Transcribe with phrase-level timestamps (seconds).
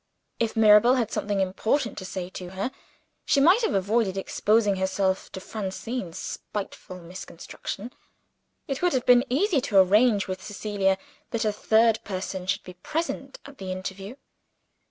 [0.39, 2.71] If Mirabel had something of importance to say to her,
[3.23, 7.93] she might have avoided exposing herself to Francine's spiteful misconstruction:
[8.67, 10.97] it would have been easy to arrange with Cecilia
[11.29, 14.15] that a third person should be present at the interview.